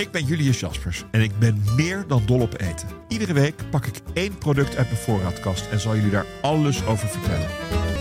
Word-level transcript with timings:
Ik 0.00 0.10
ben 0.10 0.24
Julius 0.24 0.60
Jaspers 0.60 1.04
en 1.10 1.20
ik 1.20 1.38
ben 1.38 1.62
meer 1.76 2.04
dan 2.06 2.22
dol 2.26 2.40
op 2.40 2.60
eten. 2.60 2.88
Iedere 3.08 3.32
week 3.32 3.70
pak 3.70 3.86
ik 3.86 4.00
één 4.12 4.38
product 4.38 4.76
uit 4.76 4.86
mijn 4.86 5.00
voorraadkast 5.00 5.66
en 5.70 5.80
zal 5.80 5.94
jullie 5.94 6.10
daar 6.10 6.26
alles 6.42 6.84
over 6.84 7.08
vertellen. 7.08 7.48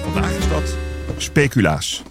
Vandaag 0.03 0.38
is 0.38 0.48
dat 0.48 0.77
speculaas. 1.17 2.03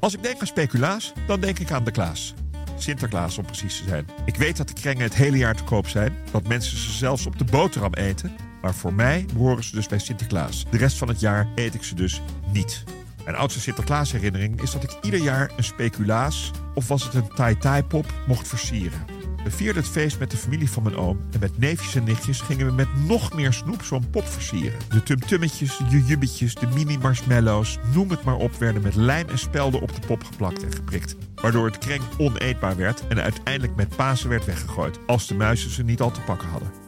Als 0.00 0.14
ik 0.14 0.22
denk 0.22 0.40
aan 0.40 0.46
speculaas, 0.46 1.12
dan 1.26 1.40
denk 1.40 1.58
ik 1.58 1.70
aan 1.70 1.84
de 1.84 1.90
Klaas. 1.90 2.34
Sinterklaas 2.76 3.38
om 3.38 3.44
precies 3.44 3.76
te 3.76 3.88
zijn. 3.88 4.06
Ik 4.24 4.36
weet 4.36 4.56
dat 4.56 4.68
de 4.68 4.74
krengen 4.74 5.02
het 5.02 5.14
hele 5.14 5.36
jaar 5.36 5.54
te 5.54 5.64
koop 5.64 5.88
zijn, 5.88 6.12
dat 6.30 6.48
mensen 6.48 6.78
ze 6.78 6.92
zelfs 6.92 7.26
op 7.26 7.38
de 7.38 7.44
boterham 7.44 7.94
eten. 7.94 8.32
Maar 8.62 8.74
voor 8.74 8.94
mij 8.94 9.26
behoren 9.32 9.64
ze 9.64 9.74
dus 9.74 9.86
bij 9.86 9.98
Sinterklaas. 9.98 10.64
De 10.70 10.78
rest 10.78 10.98
van 10.98 11.08
het 11.08 11.20
jaar 11.20 11.48
eet 11.54 11.74
ik 11.74 11.82
ze 11.82 11.94
dus 11.94 12.20
niet. 12.52 12.84
Mijn 13.24 13.36
oudste 13.36 13.60
Sinterklaasherinnering 13.60 14.62
is 14.62 14.70
dat 14.70 14.82
ik 14.82 14.96
ieder 15.02 15.20
jaar 15.20 15.50
een 15.56 15.64
speculaas, 15.64 16.50
of 16.76 16.88
was 16.88 17.04
het 17.04 17.14
een 17.14 17.28
tai-tai-pop, 17.34 18.12
mocht 18.26 18.48
versieren. 18.48 19.04
We 19.44 19.52
vierden 19.52 19.82
het 19.82 19.92
feest 19.92 20.18
met 20.18 20.30
de 20.30 20.36
familie 20.36 20.70
van 20.70 20.82
mijn 20.82 20.96
oom 20.96 21.20
en 21.30 21.40
met 21.40 21.58
neefjes 21.58 21.94
en 21.94 22.04
nichtjes 22.04 22.40
gingen 22.40 22.66
we 22.66 22.72
met 22.72 22.88
nog 23.06 23.34
meer 23.34 23.52
snoep 23.52 23.82
zo'n 23.82 24.10
pop 24.10 24.26
versieren. 24.26 24.78
De 24.88 25.02
tumtummetjes, 25.02 25.76
de 25.76 25.84
jujubbetjes, 25.88 26.54
de 26.54 26.66
mini-marshmallows, 26.66 27.78
noem 27.94 28.10
het 28.10 28.24
maar 28.24 28.36
op, 28.36 28.54
werden 28.54 28.82
met 28.82 28.94
lijm 28.94 29.28
en 29.28 29.38
spelden 29.38 29.80
op 29.80 29.94
de 29.94 30.06
pop 30.06 30.24
geplakt 30.24 30.64
en 30.64 30.72
geprikt. 30.72 31.16
Waardoor 31.34 31.66
het 31.66 31.78
kreng 31.78 32.02
oneetbaar 32.18 32.76
werd 32.76 33.06
en 33.08 33.22
uiteindelijk 33.22 33.76
met 33.76 33.96
Pasen 33.96 34.28
werd 34.28 34.44
weggegooid, 34.44 34.98
als 35.06 35.26
de 35.26 35.34
muizen 35.34 35.70
ze 35.70 35.82
niet 35.82 36.00
al 36.00 36.10
te 36.10 36.20
pakken 36.20 36.48
hadden. 36.48 36.85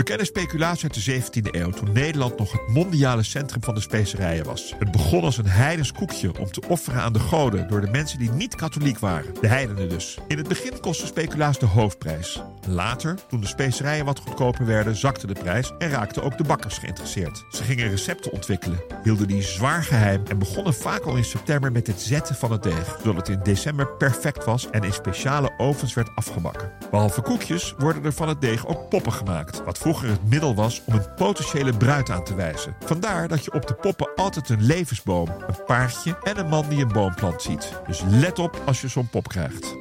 We 0.00 0.06
kennen 0.06 0.26
speculatie 0.26 0.90
uit 0.90 1.04
de 1.04 1.40
17e 1.42 1.54
eeuw 1.54 1.70
toen 1.70 1.92
Nederland 1.92 2.38
nog 2.38 2.52
het 2.52 2.68
mondiale 2.68 3.22
centrum 3.22 3.62
van 3.62 3.74
de 3.74 3.80
specerijen 3.80 4.44
was. 4.44 4.74
Het 4.78 4.90
begon 4.90 5.24
als 5.24 5.38
een 5.38 5.46
heidens 5.46 5.92
koekje 5.92 6.38
om 6.38 6.50
te 6.50 6.62
offeren 6.68 7.02
aan 7.02 7.12
de 7.12 7.18
goden 7.18 7.68
door 7.68 7.80
de 7.80 7.90
mensen 7.90 8.18
die 8.18 8.30
niet 8.30 8.54
katholiek 8.54 8.98
waren. 8.98 9.34
De 9.40 9.46
heidenen 9.46 9.88
dus. 9.88 10.18
In 10.28 10.38
het 10.38 10.48
begin 10.48 10.80
kostte 10.80 11.06
speculaas 11.06 11.58
de 11.58 11.66
hoofdprijs. 11.66 12.42
Later, 12.68 13.18
toen 13.28 13.40
de 13.40 13.46
specerijen 13.46 14.04
wat 14.04 14.18
goedkoper 14.18 14.66
werden, 14.66 14.96
zakte 14.96 15.26
de 15.26 15.32
prijs 15.32 15.72
en 15.78 15.90
raakten 15.90 16.22
ook 16.22 16.38
de 16.38 16.44
bakkers 16.44 16.78
geïnteresseerd. 16.78 17.44
Ze 17.50 17.62
gingen 17.62 17.88
recepten 17.88 18.32
ontwikkelen, 18.32 18.82
hielden 19.02 19.28
die 19.28 19.42
zwaar 19.42 19.82
geheim 19.82 20.22
en 20.26 20.38
begonnen 20.38 20.74
vaak 20.74 21.04
al 21.04 21.16
in 21.16 21.24
september 21.24 21.72
met 21.72 21.86
het 21.86 22.00
zetten 22.00 22.34
van 22.34 22.52
het 22.52 22.62
deeg, 22.62 22.98
zodat 23.02 23.26
het 23.26 23.36
in 23.36 23.42
december 23.42 23.88
perfect 23.88 24.44
was 24.44 24.70
en 24.70 24.84
in 24.84 24.92
speciale 24.92 25.52
ovens 25.58 25.94
werd 25.94 26.10
afgebakken. 26.14 26.72
Behalve 26.90 27.22
koekjes 27.22 27.74
worden 27.78 28.04
er 28.04 28.12
van 28.12 28.28
het 28.28 28.40
deeg 28.40 28.66
ook 28.66 28.88
poppen 28.88 29.12
gemaakt, 29.12 29.64
wat 29.64 29.78
vroeger 29.94 30.10
het 30.10 30.30
middel 30.30 30.54
was 30.54 30.82
om 30.84 30.94
een 30.94 31.14
potentiële 31.14 31.76
bruid 31.76 32.10
aan 32.10 32.24
te 32.24 32.34
wijzen. 32.34 32.76
Vandaar 32.84 33.28
dat 33.28 33.44
je 33.44 33.52
op 33.52 33.66
de 33.66 33.74
poppen 33.74 34.14
altijd 34.14 34.48
een 34.48 34.62
levensboom, 34.62 35.28
een 35.28 35.64
paardje 35.66 36.18
en 36.22 36.38
een 36.38 36.48
man 36.48 36.68
die 36.68 36.82
een 36.82 36.92
boomplant 36.92 37.42
ziet. 37.42 37.72
Dus 37.86 38.02
let 38.08 38.38
op 38.38 38.62
als 38.66 38.80
je 38.80 38.88
zo'n 38.88 39.08
pop 39.08 39.28
krijgt. 39.28 39.76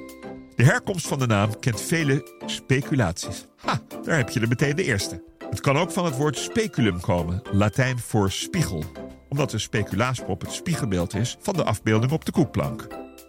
De 0.56 0.64
herkomst 0.64 1.08
van 1.08 1.20
de 1.20 1.28
naam 1.28 1.60
kent 1.60 1.82
vele 1.82 2.40
speculaties. 2.46 3.46
Ha, 3.56 3.80
daar 4.04 4.18
heb 4.18 4.30
je 4.30 4.40
er 4.40 4.48
meteen 4.48 4.76
de 4.76 4.84
eerste. 4.84 5.24
Het 5.50 5.60
kan 5.60 5.78
ook 5.78 5.92
van 5.92 6.06
het 6.06 6.18
woord 6.18 6.38
speculum 6.38 7.00
komen, 7.00 7.42
Latijn 7.52 8.00
voor 8.00 8.32
spiegel, 8.32 8.84
omdat 9.30 9.50
de 9.50 9.60
speculaaspop 9.60 10.42
het 10.42 10.52
spiegelbeeld 10.52 11.16
is 11.16 11.38
van 11.40 11.54
de 11.54 11.64
afbeelding 11.64 12.12
op 12.12 12.26
de 12.26 12.32
koekplank. 12.32 12.88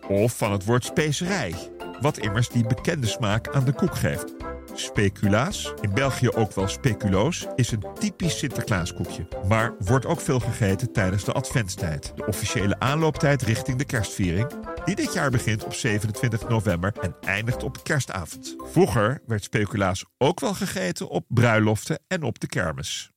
Of 0.08 0.36
van 0.36 0.52
het 0.52 0.64
woord 0.64 0.84
specerij, 0.84 1.54
wat 2.00 2.18
immers 2.18 2.48
die 2.48 2.66
bekende 2.66 3.06
smaak 3.06 3.48
aan 3.48 3.64
de 3.64 3.72
koek 3.72 3.96
geeft. 3.96 4.39
Speculaas, 4.84 5.72
in 5.80 5.94
België 5.94 6.28
ook 6.30 6.54
wel 6.54 6.68
speculoos, 6.68 7.46
is 7.54 7.70
een 7.70 7.84
typisch 7.98 8.38
Sinterklaaskoekje. 8.38 9.28
Maar 9.48 9.74
wordt 9.78 10.06
ook 10.06 10.20
veel 10.20 10.40
gegeten 10.40 10.92
tijdens 10.92 11.24
de 11.24 11.32
adventstijd. 11.32 12.12
De 12.16 12.26
officiële 12.26 12.78
aanlooptijd 12.78 13.42
richting 13.42 13.78
de 13.78 13.84
kerstviering, 13.84 14.46
die 14.84 14.94
dit 14.94 15.12
jaar 15.12 15.30
begint 15.30 15.64
op 15.64 15.74
27 15.74 16.48
november 16.48 16.92
en 17.00 17.16
eindigt 17.20 17.62
op 17.62 17.84
kerstavond. 17.84 18.56
Vroeger 18.58 19.22
werd 19.26 19.44
speculaas 19.44 20.04
ook 20.18 20.40
wel 20.40 20.54
gegeten 20.54 21.08
op 21.08 21.24
bruiloften 21.28 21.98
en 22.08 22.22
op 22.22 22.40
de 22.40 22.46
kermis. 22.46 23.10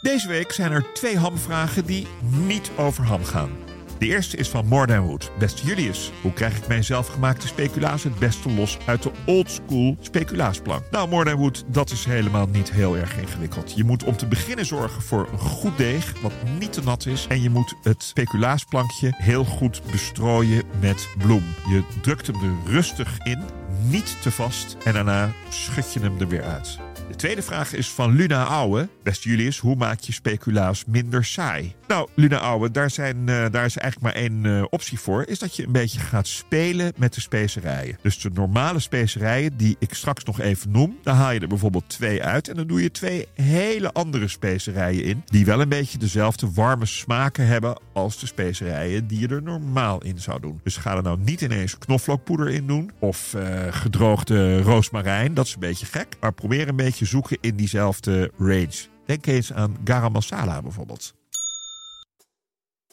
Deze 0.00 0.28
week 0.28 0.52
zijn 0.52 0.72
er 0.72 0.92
twee 0.92 1.18
hamvragen 1.18 1.86
die 1.86 2.06
niet 2.20 2.70
over 2.76 3.04
ham 3.04 3.24
gaan. 3.24 3.50
De 3.98 4.06
eerste 4.06 4.36
is 4.36 4.48
van 4.48 4.66
More 4.66 4.86
Than 4.86 5.00
Wood. 5.00 5.30
Beste 5.38 5.66
Julius, 5.66 6.12
hoe 6.22 6.32
krijg 6.32 6.56
ik 6.56 6.66
mijn 6.66 6.84
zelfgemaakte 6.84 7.46
speculaas 7.46 8.02
het 8.02 8.18
beste 8.18 8.52
los 8.52 8.78
uit 8.86 9.02
de 9.02 9.10
oldschool 9.26 9.96
speculaasplank? 10.00 10.82
Nou, 10.90 11.08
More 11.08 11.24
Than 11.24 11.38
Wood, 11.38 11.64
dat 11.66 11.90
is 11.90 12.04
helemaal 12.04 12.46
niet 12.46 12.70
heel 12.70 12.96
erg 12.96 13.18
ingewikkeld. 13.18 13.72
Je 13.76 13.84
moet 13.84 14.04
om 14.04 14.16
te 14.16 14.26
beginnen 14.26 14.66
zorgen 14.66 15.02
voor 15.02 15.28
een 15.32 15.38
goed 15.38 15.76
deeg, 15.76 16.20
wat 16.20 16.32
niet 16.58 16.72
te 16.72 16.82
nat 16.82 17.06
is. 17.06 17.26
En 17.28 17.42
je 17.42 17.50
moet 17.50 17.74
het 17.82 18.02
speculaaasplankje 18.02 19.14
heel 19.16 19.44
goed 19.44 19.82
bestrooien 19.90 20.62
met 20.80 21.08
bloem. 21.18 21.44
Je 21.68 21.82
drukt 22.02 22.26
hem 22.26 22.36
er 22.36 22.70
rustig 22.72 23.18
in, 23.24 23.42
niet 23.88 24.16
te 24.22 24.30
vast. 24.30 24.76
En 24.84 24.92
daarna 24.92 25.32
schud 25.48 25.92
je 25.92 26.00
hem 26.00 26.20
er 26.20 26.28
weer 26.28 26.44
uit. 26.44 26.78
De 27.08 27.16
tweede 27.16 27.42
vraag 27.42 27.72
is 27.72 27.90
van 27.90 28.14
Luna 28.14 28.44
Ouwe. 28.44 28.88
Beste 29.02 29.28
Julius, 29.28 29.58
hoe 29.58 29.76
maak 29.76 30.00
je 30.00 30.12
speculaas 30.12 30.84
minder 30.84 31.24
saai? 31.24 31.74
Nou, 31.88 32.08
Luna 32.14 32.38
Ouwe, 32.38 32.70
daar, 32.70 32.90
zijn, 32.90 33.16
eh, 33.28 33.44
daar 33.50 33.64
is 33.64 33.76
eigenlijk 33.76 34.00
maar 34.00 34.22
één 34.22 34.46
eh, 34.46 34.64
optie 34.70 34.98
voor. 34.98 35.24
Is 35.26 35.38
dat 35.38 35.56
je 35.56 35.66
een 35.66 35.72
beetje 35.72 36.00
gaat 36.00 36.26
spelen 36.26 36.92
met 36.96 37.14
de 37.14 37.20
specerijen. 37.20 37.98
Dus 38.02 38.20
de 38.20 38.30
normale 38.34 38.78
specerijen 38.78 39.56
die 39.56 39.76
ik 39.78 39.94
straks 39.94 40.24
nog 40.24 40.40
even 40.40 40.70
noem. 40.70 40.98
Daar 41.02 41.14
haal 41.14 41.32
je 41.32 41.40
er 41.40 41.48
bijvoorbeeld 41.48 41.88
twee 41.88 42.22
uit. 42.22 42.48
En 42.48 42.56
dan 42.56 42.66
doe 42.66 42.82
je 42.82 42.90
twee 42.90 43.26
hele 43.34 43.92
andere 43.92 44.28
specerijen 44.28 45.04
in. 45.04 45.22
Die 45.24 45.44
wel 45.44 45.60
een 45.60 45.68
beetje 45.68 45.98
dezelfde 45.98 46.50
warme 46.54 46.86
smaken 46.86 47.46
hebben 47.46 47.78
als 47.92 48.18
de 48.18 48.26
specerijen 48.26 49.06
die 49.06 49.20
je 49.20 49.28
er 49.28 49.42
normaal 49.42 50.02
in 50.02 50.18
zou 50.18 50.40
doen. 50.40 50.60
Dus 50.62 50.76
ga 50.76 50.96
er 50.96 51.02
nou 51.02 51.18
niet 51.24 51.40
ineens 51.40 51.78
knoflookpoeder 51.78 52.48
in 52.48 52.66
doen. 52.66 52.90
Of 52.98 53.34
eh, 53.34 53.66
gedroogde 53.70 54.60
roosmarijn. 54.60 55.34
Dat 55.34 55.46
is 55.46 55.54
een 55.54 55.60
beetje 55.60 55.86
gek. 55.86 56.06
Maar 56.20 56.32
probeer 56.32 56.68
een 56.68 56.76
beetje 56.76 56.95
zoeken 57.04 57.38
in 57.40 57.56
diezelfde 57.56 58.30
range. 58.38 58.88
Denk 59.06 59.26
eens 59.26 59.52
aan 59.52 59.76
garam 59.84 60.12
masala 60.12 60.62
bijvoorbeeld. 60.62 61.14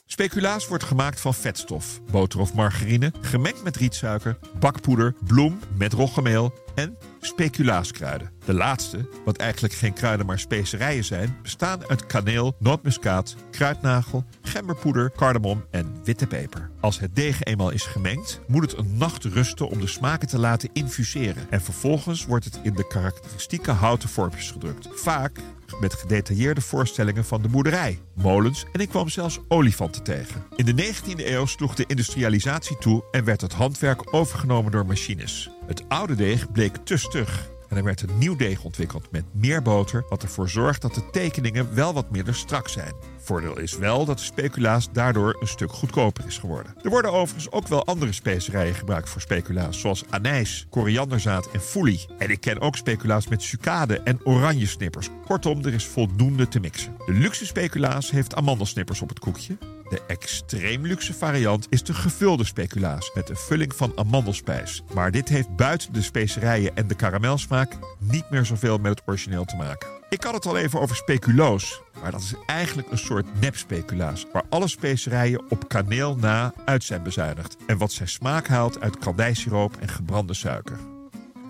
Speculaas 0.05 0.67
wordt 0.67 0.83
gemaakt 0.83 1.21
van 1.21 1.33
vetstof, 1.33 2.01
boter 2.11 2.39
of 2.39 2.53
margarine, 2.53 3.11
gemengd 3.21 3.63
met 3.63 3.75
rietsuiker, 3.75 4.37
bakpoeder, 4.59 5.15
bloem 5.25 5.59
met 5.77 5.93
roggemeel 5.93 6.53
en 6.75 6.97
speculaaskruiden. 7.19 8.31
De 8.45 8.53
laatste, 8.53 9.09
wat 9.25 9.37
eigenlijk 9.37 9.73
geen 9.73 9.93
kruiden 9.93 10.25
maar 10.25 10.39
specerijen 10.39 11.03
zijn, 11.03 11.37
bestaan 11.41 11.89
uit 11.89 12.05
kaneel, 12.05 12.55
nootmuskaat, 12.59 13.35
kruidnagel, 13.51 14.25
gemberpoeder, 14.41 15.11
cardamom 15.11 15.65
en 15.71 15.95
witte 16.03 16.27
peper. 16.27 16.69
Als 16.79 16.99
het 16.99 17.15
deeg 17.15 17.43
eenmaal 17.43 17.69
is 17.69 17.83
gemengd, 17.83 18.41
moet 18.47 18.61
het 18.61 18.77
een 18.77 18.97
nacht 18.97 19.23
rusten 19.23 19.69
om 19.69 19.79
de 19.79 19.87
smaken 19.87 20.27
te 20.27 20.39
laten 20.39 20.69
infuseren. 20.73 21.47
En 21.49 21.61
vervolgens 21.61 22.25
wordt 22.25 22.45
het 22.45 22.59
in 22.63 22.73
de 22.73 22.87
karakteristieke 22.87 23.71
houten 23.71 24.09
vormpjes 24.09 24.51
gedrukt. 24.51 24.87
Vaak 24.91 25.39
met 25.79 25.93
gedetailleerde 25.93 26.61
voorstellingen 26.61 27.25
van 27.25 27.41
de 27.41 27.47
boerderij, 27.47 27.99
molens 28.13 28.65
en 28.71 28.79
ik 28.79 28.89
kwam 28.89 29.09
zelfs 29.09 29.39
olifanten 29.47 30.03
tegen. 30.03 30.43
In 30.55 30.65
de 30.65 30.93
19e 30.93 31.25
eeuw 31.25 31.45
sloeg 31.45 31.75
de 31.75 31.85
industrialisatie 31.87 32.77
toe 32.77 33.03
en 33.11 33.23
werd 33.23 33.41
het 33.41 33.53
handwerk 33.53 34.13
overgenomen 34.13 34.71
door 34.71 34.85
machines. 34.85 35.49
Het 35.65 35.83
oude 35.89 36.15
deeg 36.15 36.51
bleek 36.51 36.75
te 36.75 36.97
stug 36.97 37.51
en 37.73 37.79
er 37.79 37.85
werd 37.85 38.01
een 38.01 38.17
nieuw 38.17 38.35
deeg 38.35 38.63
ontwikkeld 38.63 39.11
met 39.11 39.23
meer 39.31 39.61
boter, 39.61 40.05
wat 40.09 40.23
ervoor 40.23 40.49
zorgt 40.49 40.81
dat 40.81 40.93
de 40.93 41.09
tekeningen 41.11 41.75
wel 41.75 41.93
wat 41.93 42.11
minder 42.11 42.35
strak 42.35 42.67
zijn. 42.67 42.93
Voordeel 43.17 43.59
is 43.59 43.77
wel 43.77 44.05
dat 44.05 44.17
de 44.17 44.23
speculaas 44.23 44.91
daardoor 44.91 45.37
een 45.39 45.47
stuk 45.47 45.71
goedkoper 45.71 46.25
is 46.25 46.37
geworden. 46.37 46.75
Er 46.83 46.89
worden 46.89 47.11
overigens 47.11 47.51
ook 47.51 47.67
wel 47.67 47.85
andere 47.85 48.11
specerijen 48.11 48.75
gebruikt 48.75 49.09
voor 49.09 49.21
speculaas, 49.21 49.79
zoals 49.79 50.03
anijs, 50.09 50.67
korianderzaad 50.69 51.51
en 51.51 51.61
foelie. 51.61 52.05
En 52.17 52.29
ik 52.29 52.41
ken 52.41 52.61
ook 52.61 52.75
speculaas 52.75 53.27
met 53.27 53.41
sucade 53.41 53.99
en 53.99 54.19
oranjesnippers. 54.23 55.09
Kortom, 55.25 55.65
er 55.65 55.73
is 55.73 55.85
voldoende 55.85 56.47
te 56.47 56.59
mixen. 56.59 56.95
De 57.05 57.13
luxe 57.13 57.45
speculaas 57.45 58.11
heeft 58.11 58.35
amandelsnippers 58.35 59.01
op 59.01 59.09
het 59.09 59.19
koekje. 59.19 59.57
De 59.93 60.01
extreem 60.07 60.85
luxe 60.85 61.13
variant 61.13 61.67
is 61.69 61.83
de 61.83 61.93
gevulde 61.93 62.43
speculaas 62.43 63.11
met 63.13 63.29
een 63.29 63.35
vulling 63.35 63.75
van 63.75 63.91
amandelspijs. 63.95 64.83
Maar 64.93 65.11
dit 65.11 65.29
heeft 65.29 65.55
buiten 65.55 65.93
de 65.93 66.01
specerijen 66.01 66.75
en 66.75 66.87
de 66.87 66.95
karamelsmaak 66.95 67.77
niet 67.99 68.29
meer 68.29 68.45
zoveel 68.45 68.77
met 68.77 68.91
het 68.91 69.07
origineel 69.07 69.45
te 69.45 69.55
maken. 69.55 69.89
Ik 70.09 70.23
had 70.23 70.33
het 70.33 70.45
al 70.45 70.57
even 70.57 70.79
over 70.79 70.95
speculoos, 70.95 71.81
maar 72.01 72.11
dat 72.11 72.21
is 72.21 72.33
eigenlijk 72.45 72.91
een 72.91 72.97
soort 72.97 73.41
nep-speculaas, 73.41 74.25
waar 74.31 74.43
alle 74.49 74.67
specerijen 74.67 75.43
op 75.49 75.67
kaneel 75.67 76.15
na 76.15 76.53
uit 76.65 76.83
zijn 76.83 77.03
bezuinigd 77.03 77.55
en 77.67 77.77
wat 77.77 77.91
zijn 77.91 78.09
smaak 78.09 78.47
haalt 78.47 78.79
uit 78.79 78.97
kandijsiroop 78.97 79.77
en 79.79 79.89
gebrande 79.89 80.33
suiker. 80.33 80.77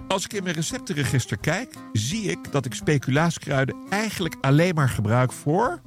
Als 0.08 0.26
ik 0.26 0.34
in 0.34 0.44
mijn 0.44 0.56
receptenregister 0.56 1.38
kijk, 1.38 1.74
zie 1.94 2.24
ik 2.24 2.52
dat 2.52 2.66
ik 2.66 2.74
speculaaskruiden 2.74 3.76
eigenlijk 3.90 4.36
alleen 4.42 4.76
maar 4.76 4.90
gebruik 4.90 5.32
voor 5.32 5.82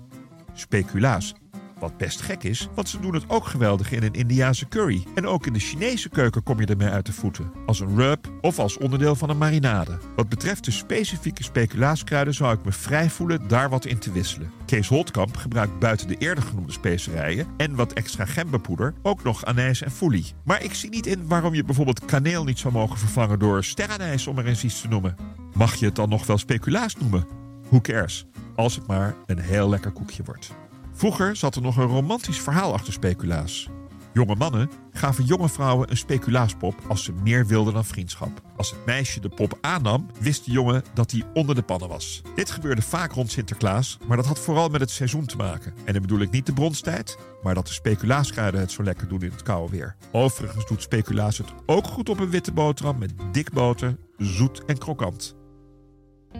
speculaas. 0.55 1.35
Wat 1.79 1.97
best 1.97 2.21
gek 2.21 2.43
is, 2.43 2.69
want 2.75 2.89
ze 2.89 3.01
doen 3.01 3.15
het 3.15 3.25
ook 3.29 3.47
geweldig 3.47 3.93
in 3.93 4.03
een 4.03 4.13
Indiase 4.13 4.69
curry. 4.69 5.05
En 5.15 5.27
ook 5.27 5.47
in 5.47 5.53
de 5.53 5.59
Chinese 5.59 6.09
keuken 6.09 6.43
kom 6.43 6.61
je 6.61 6.67
ermee 6.67 6.89
uit 6.89 7.07
de 7.07 7.13
voeten. 7.13 7.53
Als 7.67 7.81
een 7.81 7.97
rub 7.97 8.29
of 8.41 8.59
als 8.59 8.79
onderdeel 8.79 9.15
van 9.15 9.31
een 9.31 9.39
marinade. 9.39 9.99
Wat 10.17 10.29
betreft 10.29 10.65
de 10.65 10.71
specifieke 10.71 11.43
speculaaskruiden 11.43 12.35
zou 12.35 12.55
ik 12.55 12.65
me 12.65 12.73
vrij 12.73 13.11
voelen 13.11 13.49
daar 13.49 13.71
wat 13.71 13.85
in 13.85 13.99
te 13.99 14.13
wisselen. 14.13 14.51
Kees 14.67 14.89
Holtkamp 14.89 15.37
gebruikt 15.37 15.79
buiten 15.79 16.09
de 16.09 16.17
eerder 16.17 16.45
genoemde 16.45 16.73
specerijen 16.73 17.47
en 17.57 17.75
wat 17.75 17.93
extra 17.93 18.25
gemberpoeder 18.25 18.95
ook 19.03 19.23
nog 19.23 19.45
anijs 19.45 19.83
en 19.83 19.91
foelie. 19.91 20.35
Maar 20.45 20.63
ik 20.63 20.75
zie 20.75 20.91
niet 20.91 21.07
in 21.07 21.27
waarom 21.27 21.55
je 21.55 21.65
bijvoorbeeld 21.65 22.05
kaneel 22.05 22.45
niet 22.45 22.59
zou 22.59 22.73
mogen 22.73 22.99
vervangen 22.99 23.39
door 23.39 23.65
sterrenijs 23.65 24.27
om 24.27 24.39
er 24.39 24.47
eens 24.47 24.65
iets 24.65 24.81
te 24.81 24.89
noemen. 24.89 25.17
Mag 25.55 25.75
je 25.75 25.87
het 25.87 25.97
dan 25.97 26.09
nog 26.09 26.27
wel 26.27 26.39
speculaas 26.39 26.97
noemen? 26.97 27.27
Who 27.69 27.81
cares? 27.81 28.27
Als 28.55 28.75
het 28.75 28.87
maar 28.87 29.15
een 29.27 29.39
heel 29.39 29.69
lekker 29.69 29.93
koekje 29.93 30.23
wordt. 30.25 30.55
Vroeger 30.97 31.37
zat 31.37 31.55
er 31.55 31.63
nog 31.63 31.77
een 31.77 31.87
romantisch 31.87 32.41
verhaal 32.41 32.73
achter 32.73 32.93
speculaas. 32.93 33.69
Jonge 34.13 34.35
mannen 34.35 34.71
gaven 34.93 35.25
jonge 35.25 35.49
vrouwen 35.49 35.91
een 35.91 35.97
speculaaspop 35.97 36.75
als 36.89 37.05
ze 37.05 37.13
meer 37.13 37.47
wilden 37.47 37.75
dan 37.75 37.85
vriendschap. 37.85 38.41
Als 38.57 38.71
het 38.71 38.87
meisje 38.87 39.21
de 39.21 39.29
pop 39.29 39.59
aannam, 39.61 40.07
wist 40.21 40.45
de 40.45 40.51
jongen 40.51 40.83
dat 40.95 41.11
hij 41.11 41.23
onder 41.35 41.55
de 41.55 41.63
pannen 41.63 41.89
was. 41.89 42.23
Dit 42.35 42.51
gebeurde 42.51 42.83
vaak 42.83 43.13
rond 43.13 43.31
Sinterklaas, 43.31 43.99
maar 44.07 44.17
dat 44.17 44.27
had 44.27 44.39
vooral 44.39 44.69
met 44.69 44.81
het 44.81 44.91
seizoen 44.91 45.27
te 45.27 45.37
maken. 45.37 45.75
En 45.85 45.93
dan 45.93 46.03
bedoel 46.03 46.21
ik 46.21 46.31
niet 46.31 46.47
de 46.47 46.53
bronstijd, 46.53 47.19
maar 47.43 47.55
dat 47.55 47.67
de 47.67 47.73
speculaaskruiden 47.73 48.61
het 48.61 48.73
zo 48.73 48.83
lekker 48.83 49.09
doen 49.09 49.23
in 49.23 49.31
het 49.31 49.43
koude 49.43 49.73
weer. 49.73 49.97
Overigens 50.13 50.67
doet 50.67 50.83
speculaas 50.83 51.39
het 51.39 51.53
ook 51.67 51.87
goed 51.87 52.09
op 52.09 52.21
een 52.21 52.31
witte 52.31 52.53
boterham 52.53 52.99
met 52.99 53.13
dik 53.33 53.53
boter, 53.53 53.97
zoet 54.17 54.65
en 54.65 54.79
krokant. 54.79 55.37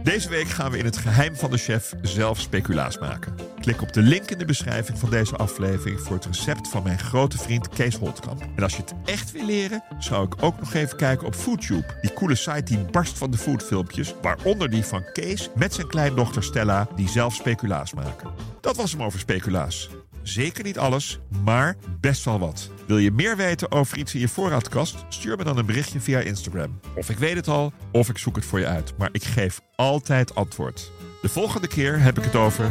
Deze 0.03 0.29
week 0.29 0.49
gaan 0.49 0.71
we 0.71 0.79
in 0.79 0.85
het 0.85 0.97
geheim 0.97 1.37
van 1.37 1.51
de 1.51 1.59
chef 1.59 1.95
zelf 2.03 2.41
speculaas 2.41 2.99
maken. 2.99 3.46
Klik 3.67 3.83
op 3.83 3.93
de 3.93 4.03
link 4.03 4.31
in 4.31 4.39
de 4.39 4.45
beschrijving 4.45 4.99
van 4.99 5.11
deze 5.11 5.37
aflevering 5.37 6.01
voor 6.01 6.17
het 6.17 6.27
recept 6.27 6.69
van 6.69 6.83
mijn 6.83 6.99
grote 6.99 7.39
vriend 7.39 7.69
Kees 7.69 7.97
Holtkamp. 7.97 8.43
En 8.57 8.63
als 8.63 8.77
je 8.77 8.83
het 8.83 8.95
echt 9.05 9.33
wil 9.33 9.45
leren, 9.47 9.85
zou 9.99 10.27
ik 10.27 10.43
ook 10.43 10.61
nog 10.61 10.75
even 10.75 10.97
kijken 10.97 11.27
op 11.27 11.35
FoodTube. 11.35 11.87
Die 12.01 12.13
coole 12.13 12.35
site 12.35 12.63
die 12.63 12.79
barst 12.79 13.19
van 13.19 13.31
de 13.31 13.37
foodfilmpjes, 13.37 14.15
waaronder 14.23 14.71
die 14.71 14.85
van 14.85 15.05
Kees 15.13 15.51
met 15.55 15.75
zijn 15.75 15.87
kleindochter 15.87 16.43
Stella, 16.43 16.89
die 16.97 17.09
zelf 17.09 17.35
speculaas 17.35 17.95
maken. 17.95 18.31
Dat 18.61 18.77
was 18.77 18.93
hem 18.93 19.03
over 19.03 19.19
speculaas. 19.19 19.89
Zeker 20.23 20.65
niet 20.65 20.79
alles, 20.79 21.19
maar 21.45 21.77
best 22.01 22.25
wel 22.25 22.39
wat. 22.39 22.71
Wil 22.87 22.99
je 22.99 23.11
meer 23.11 23.37
weten 23.37 23.71
over 23.71 23.99
iets 23.99 24.15
in 24.15 24.21
je 24.21 24.29
voorraadkast? 24.29 25.05
Stuur 25.09 25.37
me 25.37 25.45
dan 25.45 25.59
een 25.59 25.67
berichtje 25.67 26.01
via 26.01 26.19
Instagram. 26.19 26.81
Of 26.95 27.11
ik 27.11 27.19
weet 27.19 27.37
het 27.37 27.49
al, 27.49 27.73
of 27.93 28.09
ik 28.09 28.19
zoek 28.19 28.37
het 28.37 28.45
voor 28.45 28.59
je 28.59 28.67
uit. 28.67 28.95
Maar 28.99 29.09
ik 29.13 29.25
geef 29.25 29.61
altijd 29.77 30.35
antwoord. 30.35 30.93
De 31.23 31.29
volgende 31.29 31.69
keer 31.69 32.01
heb 32.01 32.19
ik 32.19 32.25
het 32.25 32.35
over 32.35 32.71